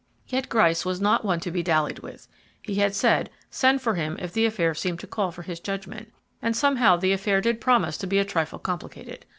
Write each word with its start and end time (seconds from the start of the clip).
Yet 0.27 0.49
Gryce 0.49 0.83
was 0.83 0.99
not 0.99 1.23
one 1.23 1.39
to 1.41 1.51
be 1.51 1.61
dallied 1.61 1.99
with. 1.99 2.27
He 2.63 2.73
had 2.73 2.95
said, 2.95 3.29
send 3.51 3.83
for 3.83 3.93
him 3.93 4.17
if 4.19 4.33
the 4.33 4.47
affair 4.47 4.73
seemed 4.73 4.99
to 5.01 5.05
call 5.05 5.31
for 5.31 5.43
his 5.43 5.59
judgment, 5.59 6.11
and 6.41 6.55
somehow 6.55 6.95
the 6.97 7.13
affair 7.13 7.39
did 7.39 7.61
promise 7.61 7.97
to 7.99 8.07
be 8.07 8.17
a 8.17 8.25
trifle 8.25 8.57
complicated. 8.57 9.27